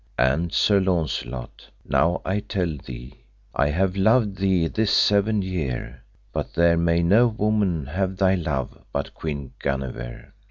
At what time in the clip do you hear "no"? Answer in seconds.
7.03-7.27